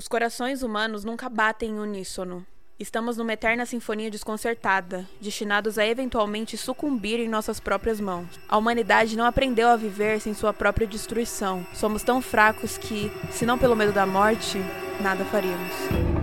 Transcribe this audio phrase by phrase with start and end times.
[0.00, 2.46] Os corações humanos nunca batem em uníssono.
[2.78, 8.26] Estamos numa eterna sinfonia desconcertada, destinados a eventualmente sucumbir em nossas próprias mãos.
[8.48, 11.66] A humanidade não aprendeu a viver sem sua própria destruição.
[11.74, 14.56] Somos tão fracos que, se não pelo medo da morte,
[15.02, 16.19] nada faríamos.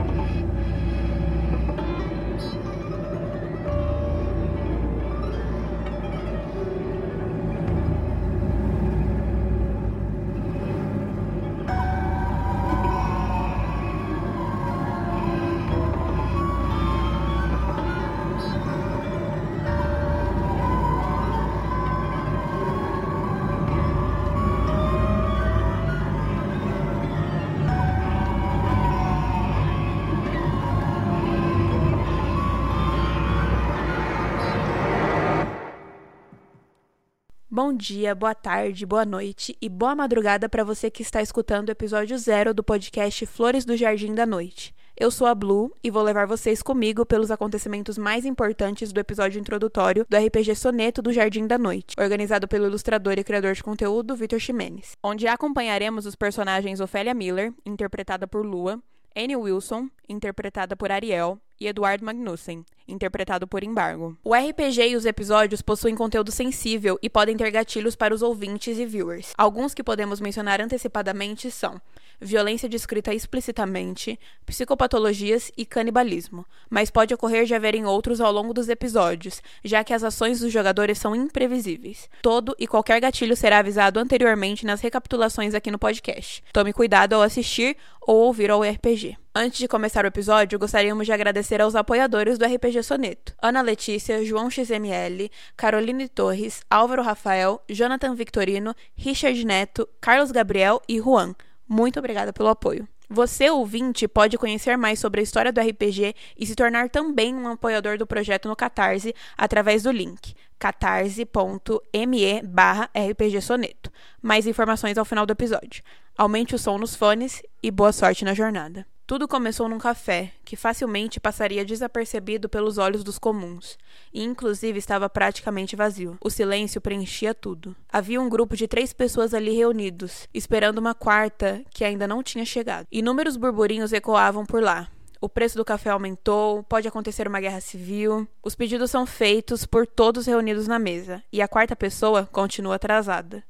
[37.58, 41.72] Bom dia, boa tarde, boa noite e boa madrugada para você que está escutando o
[41.72, 44.76] episódio zero do podcast Flores do Jardim da Noite.
[44.96, 49.40] Eu sou a Blue e vou levar vocês comigo pelos acontecimentos mais importantes do episódio
[49.42, 54.16] introdutório do RPG Soneto do Jardim da Noite, organizado pelo ilustrador e criador de conteúdo
[54.16, 58.80] Vitor Ximenes, onde acompanharemos os personagens Ofélia Miller, interpretada por Lua,
[59.16, 64.18] Annie Wilson, interpretada por Ariel, e Eduardo Magnussen, interpretado por Embargo.
[64.24, 68.78] O RPG e os episódios possuem conteúdo sensível e podem ter gatilhos para os ouvintes
[68.78, 69.34] e viewers.
[69.38, 71.82] Alguns que podemos mencionar antecipadamente são
[72.20, 78.70] violência descrita explicitamente, psicopatologias e canibalismo, mas pode ocorrer de haverem outros ao longo dos
[78.70, 82.10] episódios, já que as ações dos jogadores são imprevisíveis.
[82.22, 86.44] Todo e qualquer gatilho será avisado anteriormente nas recapitulações aqui no podcast.
[86.52, 89.18] Tome cuidado ao assistir ou ouvir ao RPG.
[89.36, 94.24] Antes de começar o episódio, gostaríamos de agradecer aos apoiadores do RPG Soneto: Ana Letícia,
[94.26, 101.36] João XML, Caroline Torres, Álvaro Rafael, Jonathan Victorino, Richard Neto, Carlos Gabriel e Juan.
[101.68, 102.88] Muito obrigada pelo apoio.
[103.10, 107.48] Você, ouvinte, pode conhecer mais sobre a história do RPG e se tornar também um
[107.48, 113.92] apoiador do projeto no Catarse através do link catarse.me barra rpgsoneto.
[114.22, 115.84] Mais informações ao final do episódio.
[116.18, 118.86] Aumente o som nos fones e boa sorte na jornada.
[119.08, 123.78] Tudo começou num café, que facilmente passaria desapercebido pelos olhos dos comuns,
[124.14, 126.18] e inclusive estava praticamente vazio.
[126.20, 127.74] O silêncio preenchia tudo.
[127.90, 132.44] Havia um grupo de três pessoas ali reunidos, esperando uma quarta que ainda não tinha
[132.44, 132.86] chegado.
[132.92, 134.90] Inúmeros burburinhos ecoavam por lá.
[135.22, 138.28] O preço do café aumentou, pode acontecer uma guerra civil.
[138.44, 143.42] Os pedidos são feitos por todos reunidos na mesa, e a quarta pessoa continua atrasada.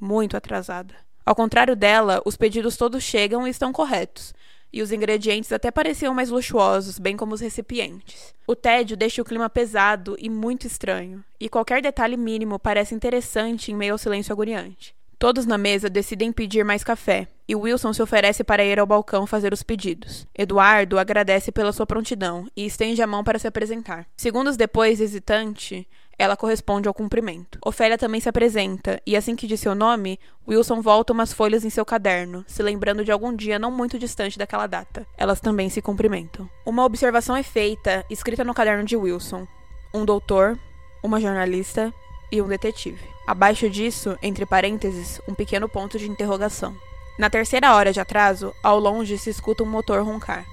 [0.00, 0.94] Muito atrasada.
[1.24, 4.32] Ao contrário dela, os pedidos todos chegam e estão corretos
[4.72, 8.34] e os ingredientes até pareciam mais luxuosos, bem como os recipientes.
[8.46, 13.70] O tédio deixa o clima pesado e muito estranho, e qualquer detalhe mínimo parece interessante
[13.70, 14.94] em meio ao silêncio agoniante.
[15.18, 19.24] Todos na mesa decidem pedir mais café, e Wilson se oferece para ir ao balcão
[19.24, 20.26] fazer os pedidos.
[20.36, 24.04] Eduardo agradece pela sua prontidão e estende a mão para se apresentar.
[24.16, 25.86] Segundos depois, hesitante,
[26.22, 27.58] ela corresponde ao cumprimento.
[27.66, 31.70] Ofélia também se apresenta, e assim que diz seu nome, Wilson volta umas folhas em
[31.70, 35.04] seu caderno, se lembrando de algum dia não muito distante daquela data.
[35.18, 36.48] Elas também se cumprimentam.
[36.64, 39.48] Uma observação é feita, escrita no caderno de Wilson:
[39.92, 40.56] um doutor,
[41.02, 41.92] uma jornalista
[42.30, 43.04] e um detetive.
[43.26, 46.72] Abaixo disso, entre parênteses, um pequeno ponto de interrogação.
[47.18, 50.46] Na terceira hora de atraso, ao longe se escuta um motor roncar.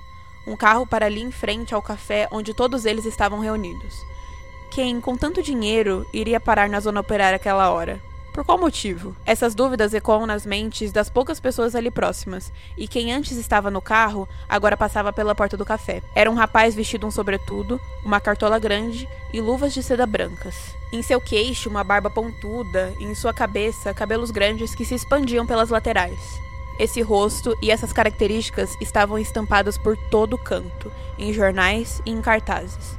[0.48, 3.94] Um carro para ali em frente ao café onde todos eles estavam reunidos.
[4.82, 8.00] Quem, com tanto dinheiro, iria parar na zona operária aquela hora?
[8.34, 9.14] Por qual motivo?
[9.26, 13.82] Essas dúvidas ecoam nas mentes das poucas pessoas ali próximas, e quem antes estava no
[13.82, 16.02] carro agora passava pela porta do café.
[16.16, 20.56] Era um rapaz vestido um sobretudo, uma cartola grande e luvas de seda brancas.
[20.94, 25.46] Em seu queixo, uma barba pontuda, e em sua cabeça, cabelos grandes que se expandiam
[25.46, 26.40] pelas laterais.
[26.80, 32.98] Esse rosto e essas características estavam estampadas por todo canto, em jornais e em cartazes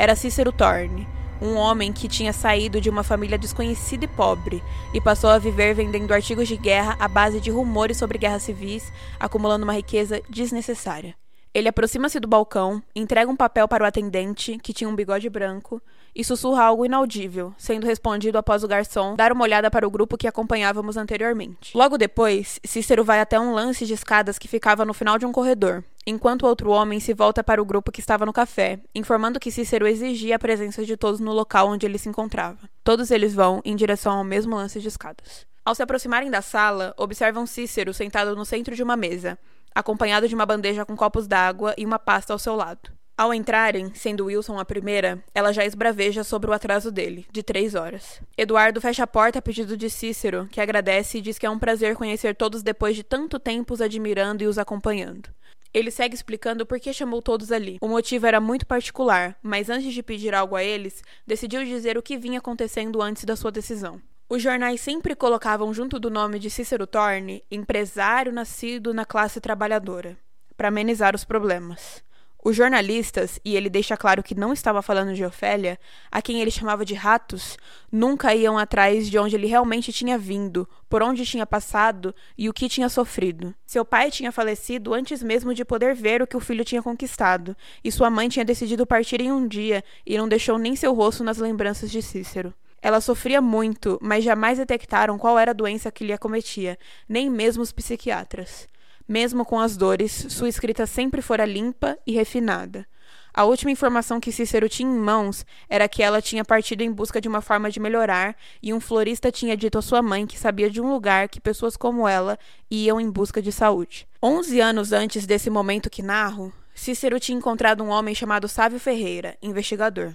[0.00, 1.06] era Cícero Thorne,
[1.40, 4.62] um homem que tinha saído de uma família desconhecida e pobre
[4.92, 8.92] e passou a viver vendendo artigos de guerra à base de rumores sobre guerras civis,
[9.18, 11.14] acumulando uma riqueza desnecessária.
[11.52, 15.82] Ele aproxima-se do balcão, entrega um papel para o atendente, que tinha um bigode branco,
[16.14, 20.16] e sussurra algo inaudível, sendo respondido após o garçom dar uma olhada para o grupo
[20.16, 21.76] que acompanhávamos anteriormente.
[21.76, 25.32] Logo depois, Cícero vai até um lance de escadas que ficava no final de um
[25.32, 29.50] corredor, enquanto outro homem se volta para o grupo que estava no café, informando que
[29.50, 32.58] Cícero exigia a presença de todos no local onde ele se encontrava.
[32.84, 35.46] Todos eles vão em direção ao mesmo lance de escadas.
[35.64, 39.38] Ao se aproximarem da sala, observam Cícero sentado no centro de uma mesa,
[39.74, 42.90] acompanhado de uma bandeja com copos d'água e uma pasta ao seu lado.
[43.20, 47.74] Ao entrarem, sendo Wilson a primeira, ela já esbraveja sobre o atraso dele, de três
[47.74, 48.18] horas.
[48.34, 51.58] Eduardo fecha a porta a pedido de Cícero, que agradece e diz que é um
[51.58, 55.28] prazer conhecer todos depois de tanto tempo os admirando e os acompanhando.
[55.72, 57.76] Ele segue explicando por que chamou todos ali.
[57.82, 62.02] O motivo era muito particular, mas antes de pedir algo a eles, decidiu dizer o
[62.02, 64.00] que vinha acontecendo antes da sua decisão.
[64.32, 70.16] Os jornais sempre colocavam junto do nome de Cícero Torne empresário nascido na classe trabalhadora,
[70.56, 72.00] para amenizar os problemas.
[72.40, 75.80] Os jornalistas, e ele deixa claro que não estava falando de Ofélia,
[76.12, 77.58] a quem ele chamava de ratos,
[77.90, 82.52] nunca iam atrás de onde ele realmente tinha vindo, por onde tinha passado e o
[82.54, 83.52] que tinha sofrido.
[83.66, 87.56] Seu pai tinha falecido antes mesmo de poder ver o que o filho tinha conquistado,
[87.82, 91.24] e sua mãe tinha decidido partir em um dia e não deixou nem seu rosto
[91.24, 92.54] nas lembranças de Cícero.
[92.82, 96.78] Ela sofria muito, mas jamais detectaram qual era a doença que lhe acometia,
[97.08, 98.68] nem mesmo os psiquiatras.
[99.06, 102.86] Mesmo com as dores, sua escrita sempre fora limpa e refinada.
[103.32, 107.20] A última informação que Cícero tinha em mãos era que ela tinha partido em busca
[107.20, 110.68] de uma forma de melhorar e um florista tinha dito à sua mãe que sabia
[110.68, 112.38] de um lugar que pessoas como ela
[112.70, 114.06] iam em busca de saúde.
[114.22, 119.36] Onze anos antes desse momento que narro, Cícero tinha encontrado um homem chamado Sávio Ferreira,
[119.42, 120.14] investigador.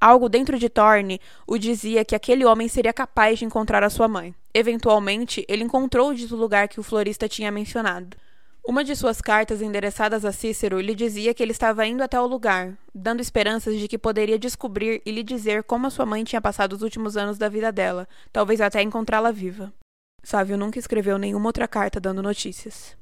[0.00, 4.08] Algo dentro de Thorne o dizia que aquele homem seria capaz de encontrar a sua
[4.08, 4.34] mãe.
[4.54, 8.16] Eventualmente, ele encontrou o dito lugar que o florista tinha mencionado.
[8.66, 12.26] Uma de suas cartas endereçadas a Cícero lhe dizia que ele estava indo até o
[12.26, 16.40] lugar, dando esperanças de que poderia descobrir e lhe dizer como a sua mãe tinha
[16.40, 19.72] passado os últimos anos da vida dela, talvez até encontrá-la viva.
[20.22, 22.99] Sávio nunca escreveu nenhuma outra carta dando notícias.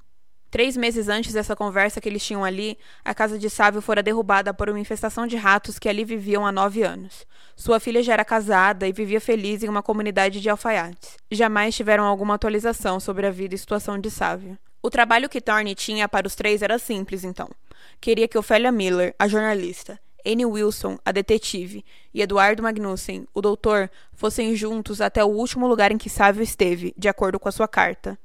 [0.51, 4.55] Três meses antes dessa conversa que eles tinham ali, a casa de Sávio fora derrubada
[4.55, 7.27] por uma infestação de ratos que ali viviam há nove anos.
[7.55, 11.17] Sua filha já era casada e vivia feliz em uma comunidade de alfaiates.
[11.31, 14.57] Jamais tiveram alguma atualização sobre a vida e situação de Sávio.
[14.83, 17.51] O trabalho que Thorne tinha para os três era simples, então.
[18.01, 23.91] Queria que Ophelia Miller, a jornalista, Anne Wilson, a detetive, e Eduardo Magnussen, o doutor,
[24.13, 27.69] fossem juntos até o último lugar em que Sávio esteve, de acordo com a sua
[27.69, 28.19] carta.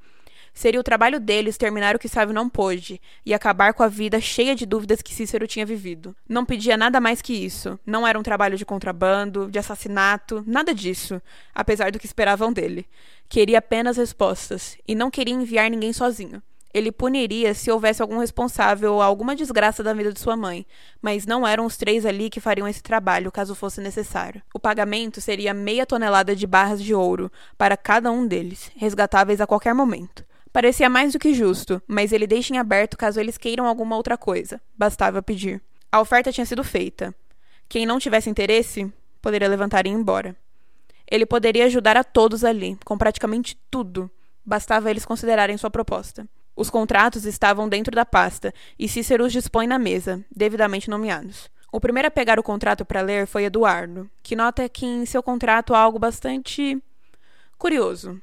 [0.54, 4.22] Seria o trabalho deles terminar o que Sávio não pôde e acabar com a vida
[4.22, 6.16] cheia de dúvidas que Cícero tinha vivido.
[6.30, 7.80] Não pedia nada mais que isso.
[7.86, 11.20] Não era um trabalho de contrabando, de assassinato, nada disso,
[11.56, 12.86] apesar do que esperavam dele.
[13.28, 16.42] Queria apenas respostas e não queria enviar ninguém sozinho.
[16.74, 20.66] Ele puniria se houvesse algum responsável ou alguma desgraça da vida de sua mãe,
[21.00, 24.42] mas não eram os três ali que fariam esse trabalho caso fosse necessário.
[24.54, 29.46] O pagamento seria meia tonelada de barras de ouro para cada um deles, resgatáveis a
[29.46, 30.26] qualquer momento.
[30.54, 34.16] Parecia mais do que justo, mas ele deixa em aberto caso eles queiram alguma outra
[34.16, 34.62] coisa.
[34.78, 35.60] Bastava pedir.
[35.92, 37.14] A oferta tinha sido feita.
[37.68, 40.36] Quem não tivesse interesse poderia levantar e ir embora.
[41.10, 44.10] Ele poderia ajudar a todos ali, com praticamente tudo.
[44.46, 46.28] Bastava eles considerarem sua proposta.
[46.56, 51.50] Os contratos estavam dentro da pasta e Cícero os dispõe na mesa, devidamente nomeados.
[51.72, 55.24] O primeiro a pegar o contrato para ler foi Eduardo, que nota que em seu
[55.24, 56.78] contrato há algo bastante
[57.58, 58.22] curioso.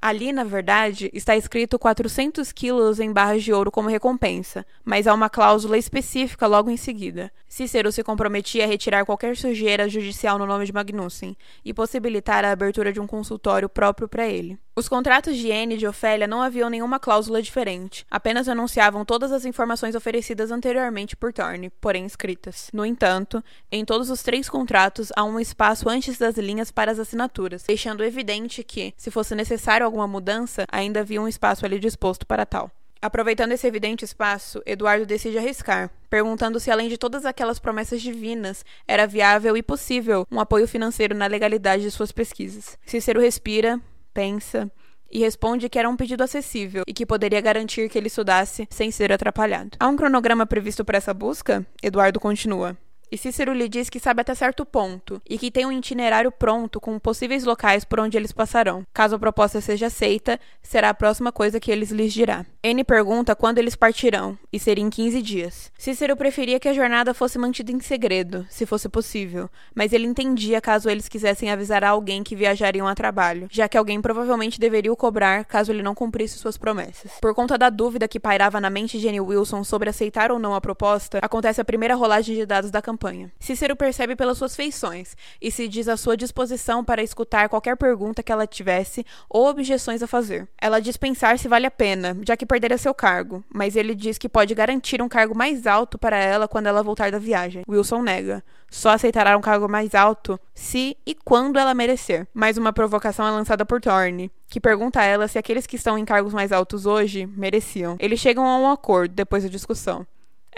[0.00, 5.12] Ali, na verdade, está escrito 400 quilos em barras de ouro como recompensa, mas há
[5.12, 7.32] uma cláusula específica logo em seguida.
[7.48, 12.52] Cícero se comprometia a retirar qualquer sujeira judicial no nome de Magnussen e possibilitar a
[12.52, 14.56] abertura de um consultório próprio para ele.
[14.78, 19.32] Os contratos de Anne e de Ofélia não haviam nenhuma cláusula diferente, apenas anunciavam todas
[19.32, 22.70] as informações oferecidas anteriormente por Thorne, porém escritas.
[22.72, 23.42] No entanto,
[23.72, 28.04] em todos os três contratos há um espaço antes das linhas para as assinaturas, deixando
[28.04, 32.70] evidente que, se fosse necessário alguma mudança, ainda havia um espaço ali disposto para tal.
[33.02, 38.64] Aproveitando esse evidente espaço, Eduardo decide arriscar, perguntando se, além de todas aquelas promessas divinas,
[38.86, 42.78] era viável e possível um apoio financeiro na legalidade de suas pesquisas.
[42.86, 43.80] Cícero respira,
[44.18, 44.68] pensa
[45.08, 48.90] e responde que era um pedido acessível e que poderia garantir que ele estudasse sem
[48.90, 49.76] ser atrapalhado.
[49.78, 51.64] Há um cronograma previsto para essa busca?
[51.80, 52.76] Eduardo continua.
[53.10, 56.78] E Cícero lhe diz que sabe até certo ponto e que tem um itinerário pronto
[56.78, 58.86] com possíveis locais por onde eles passarão.
[58.92, 62.44] Caso a proposta seja aceita, será a próxima coisa que eles lhes dirá.
[62.62, 65.72] N pergunta quando eles partirão, e seria em 15 dias.
[65.78, 70.60] Cícero preferia que a jornada fosse mantida em segredo, se fosse possível, mas ele entendia
[70.60, 74.92] caso eles quisessem avisar a alguém que viajariam a trabalho, já que alguém provavelmente deveria
[74.92, 77.12] o cobrar caso ele não cumprisse suas promessas.
[77.22, 80.54] Por conta da dúvida que pairava na mente de Annie Wilson sobre aceitar ou não
[80.54, 83.30] a proposta, acontece a primeira rolagem de dados da campanha campanha.
[83.38, 88.22] Cícero percebe pelas suas feições e se diz à sua disposição para escutar qualquer pergunta
[88.22, 90.48] que ela tivesse ou objeções a fazer.
[90.60, 94.18] Ela diz pensar se vale a pena, já que perderá seu cargo, mas ele diz
[94.18, 97.62] que pode garantir um cargo mais alto para ela quando ela voltar da viagem.
[97.68, 98.42] Wilson nega.
[98.70, 102.26] Só aceitará um cargo mais alto se e quando ela merecer.
[102.34, 105.96] Mais uma provocação é lançada por Thorne, que pergunta a ela se aqueles que estão
[105.96, 107.96] em cargos mais altos hoje mereciam.
[107.98, 110.06] Eles chegam a um acordo depois da discussão.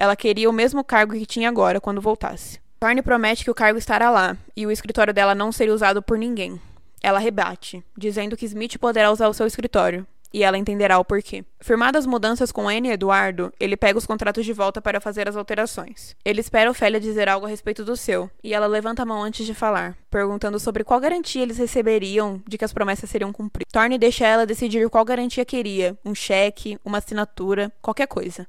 [0.01, 2.59] Ela queria o mesmo cargo que tinha agora quando voltasse.
[2.81, 6.17] Thorne promete que o cargo estará lá e o escritório dela não seria usado por
[6.17, 6.59] ninguém.
[7.03, 10.07] Ela rebate, dizendo que Smith poderá usar o seu escritório.
[10.33, 11.45] e ela entenderá o porquê.
[11.61, 15.37] Firmadas mudanças com Anne e Eduardo, ele pega os contratos de volta para fazer as
[15.37, 16.15] alterações.
[16.25, 19.45] Ele espera Ofélia dizer algo a respeito do seu, e ela levanta a mão antes
[19.45, 23.71] de falar, perguntando sobre qual garantia eles receberiam de que as promessas seriam cumpridas.
[23.73, 28.47] Thorne deixa ela decidir qual garantia queria, um cheque, uma assinatura, qualquer coisa.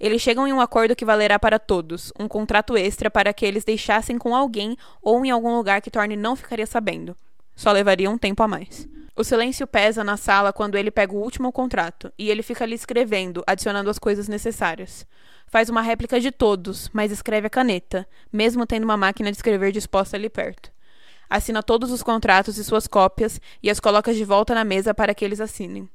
[0.00, 3.64] Eles chegam em um acordo que valerá para todos, um contrato extra para que eles
[3.64, 7.14] deixassem com alguém ou em algum lugar que Thorne não ficaria sabendo.
[7.54, 8.88] Só levaria um tempo a mais.
[9.14, 12.74] O silêncio pesa na sala quando ele pega o último contrato, e ele fica ali
[12.74, 15.06] escrevendo, adicionando as coisas necessárias.
[15.46, 19.70] Faz uma réplica de todos, mas escreve a caneta, mesmo tendo uma máquina de escrever
[19.70, 20.72] disposta ali perto.
[21.28, 25.14] Assina todos os contratos e suas cópias e as coloca de volta na mesa para
[25.14, 25.86] que eles assinem.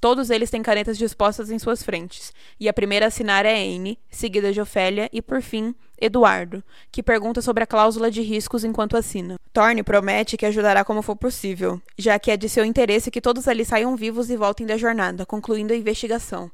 [0.00, 3.98] Todos eles têm canetas dispostas em suas frentes, e a primeira a assinar é Anne,
[4.10, 6.62] seguida de Ofélia e, por fim, Eduardo,
[6.92, 9.38] que pergunta sobre a cláusula de riscos enquanto assina.
[9.54, 13.48] Thorne promete que ajudará como for possível, já que é de seu interesse que todos
[13.48, 16.50] ali saiam vivos e voltem da jornada, concluindo a investigação.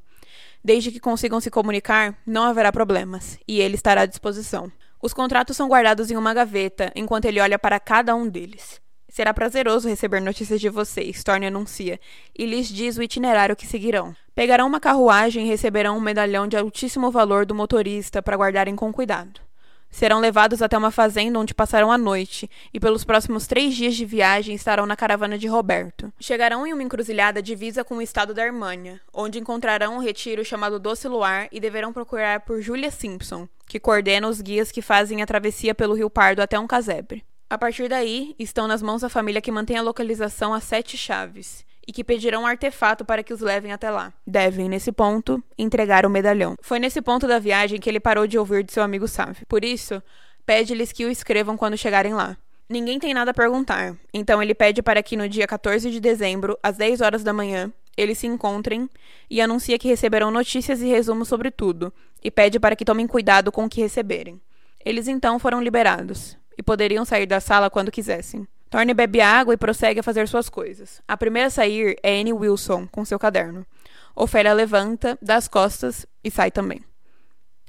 [0.63, 4.71] Desde que consigam se comunicar, não haverá problemas, e ele estará à disposição.
[5.01, 8.81] Os contratos são guardados em uma gaveta, enquanto ele olha para cada um deles.
[9.13, 11.99] Será prazeroso receber notícias de vocês, Thorne anuncia,
[12.35, 14.15] e lhes diz o itinerário que seguirão.
[14.33, 18.91] Pegarão uma carruagem e receberão um medalhão de altíssimo valor do motorista para guardarem com
[18.91, 19.39] cuidado.
[19.91, 24.03] Serão levados até uma fazenda onde passarão a noite, e pelos próximos três dias de
[24.03, 26.11] viagem estarão na caravana de Roberto.
[26.19, 30.79] Chegarão em uma encruzilhada divisa com o estado da Armânia, onde encontrarão um retiro chamado
[30.79, 35.27] Doce Luar e deverão procurar por Julia Simpson, que coordena os guias que fazem a
[35.27, 37.23] travessia pelo Rio Pardo até um casebre.
[37.53, 41.63] A partir daí, estão nas mãos da família que mantém a localização a sete chaves
[41.87, 44.11] e que pedirão um artefato para que os levem até lá.
[44.25, 46.55] Devem, nesse ponto, entregar o medalhão.
[46.63, 49.45] Foi nesse ponto da viagem que ele parou de ouvir de seu amigo Sávio.
[49.47, 50.01] Por isso,
[50.47, 52.35] pede-lhes que o escrevam quando chegarem lá.
[52.67, 56.57] Ninguém tem nada a perguntar, então ele pede para que no dia 14 de dezembro,
[56.63, 58.89] às 10 horas da manhã, eles se encontrem
[59.29, 61.93] e anuncia que receberão notícias e resumos sobre tudo,
[62.23, 64.41] e pede para que tomem cuidado com o que receberem.
[64.83, 68.47] Eles então foram liberados e poderiam sair da sala quando quisessem.
[68.69, 71.01] Thorne bebe água e prossegue a fazer suas coisas.
[71.07, 73.65] A primeira a sair é Annie Wilson, com seu caderno.
[74.15, 76.81] Ofélia levanta, dá as costas e sai também.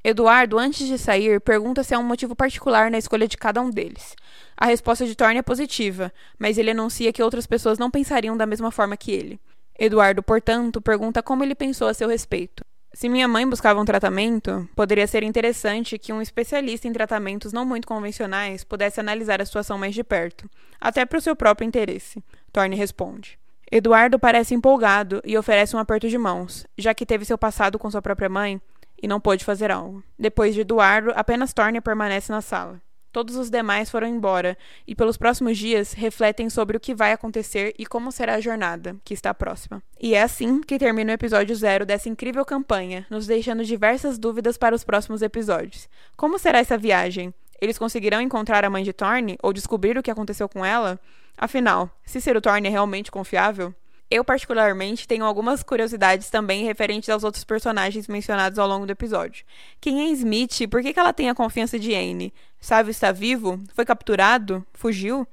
[0.03, 3.71] Eduardo, antes de sair, pergunta se há um motivo particular na escolha de cada um
[3.71, 4.15] deles.
[4.57, 8.45] A resposta de Thorne é positiva, mas ele anuncia que outras pessoas não pensariam da
[8.45, 9.41] mesma forma que ele.
[9.79, 12.65] Eduardo, portanto, pergunta como ele pensou a seu respeito.
[12.95, 17.67] Se minha mãe buscava um tratamento, poderia ser interessante que um especialista em tratamentos não
[17.67, 20.49] muito convencionais pudesse analisar a situação mais de perto,
[20.81, 22.23] até para o seu próprio interesse.
[22.53, 23.37] Thorne responde.
[23.69, 27.91] Eduardo parece empolgado e oferece um aperto de mãos, já que teve seu passado com
[27.91, 28.61] sua própria mãe
[29.03, 30.01] e não pôde fazer algo.
[30.17, 32.81] Depois de Eduardo, apenas Thorne permanece na sala.
[33.15, 37.73] Todos os demais foram embora e, pelos próximos dias, refletem sobre o que vai acontecer
[37.79, 39.81] e como será a jornada, que está próxima.
[40.01, 44.59] E é assim que termina o episódio zero dessa incrível campanha, nos deixando diversas dúvidas
[44.59, 45.89] para os próximos episódios.
[46.17, 47.33] Como será essa viagem?
[47.61, 50.99] Eles conseguirão encontrar a mãe de Thorne ou descobrir o que aconteceu com ela?
[51.39, 53.73] Afinal, se ser o Thorne é realmente confiável?
[54.15, 59.45] Eu, particularmente, tenho algumas curiosidades também referentes aos outros personagens mencionados ao longo do episódio.
[59.81, 60.69] Quem é Smith?
[60.71, 62.33] Por que, que ela tem a confiança de Anne?
[62.61, 63.61] Sávio está vivo?
[63.75, 64.65] Foi capturado?
[64.73, 65.27] Fugiu?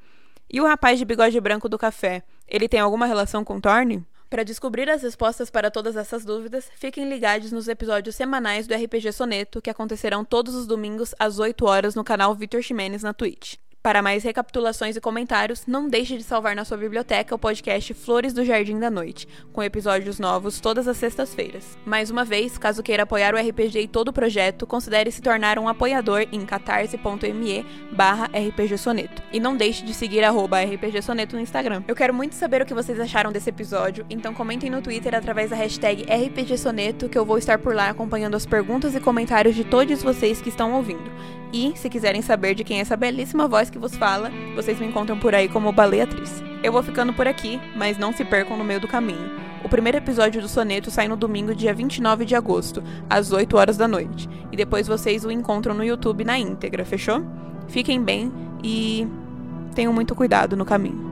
[0.51, 2.23] E o rapaz de bigode branco do café?
[2.47, 4.03] Ele tem alguma relação com Thorne?
[4.27, 9.11] Para descobrir as respostas para todas essas dúvidas, fiquem ligados nos episódios semanais do RPG
[9.11, 13.57] Soneto, que acontecerão todos os domingos às 8 horas no canal Vitor Ximenes na Twitch.
[13.83, 18.31] Para mais recapitulações e comentários, não deixe de salvar na sua biblioteca o podcast Flores
[18.31, 21.79] do Jardim da Noite, com episódios novos todas as sextas-feiras.
[21.83, 25.57] Mais uma vez, caso queira apoiar o RPG e todo o projeto, considere se tornar
[25.57, 29.23] um apoiador em catarse.me barra rpgsoneto.
[29.33, 31.81] E não deixe de seguir arroba rpgsoneto no Instagram.
[31.87, 35.49] Eu quero muito saber o que vocês acharam desse episódio, então comentem no Twitter através
[35.49, 39.63] da hashtag rpgsoneto, que eu vou estar por lá acompanhando as perguntas e comentários de
[39.63, 41.09] todos vocês que estão ouvindo.
[41.53, 44.87] E, se quiserem saber de quem é essa belíssima voz que vos fala, vocês me
[44.87, 46.41] encontram por aí como Baleia Atriz.
[46.63, 49.31] Eu vou ficando por aqui, mas não se percam no meio do caminho.
[49.63, 53.77] O primeiro episódio do Soneto sai no domingo, dia 29 de agosto, às 8 horas
[53.77, 54.29] da noite.
[54.51, 57.25] E depois vocês o encontram no YouTube na íntegra, fechou?
[57.67, 58.31] Fiquem bem
[58.63, 59.05] e
[59.75, 61.10] tenham muito cuidado no caminho.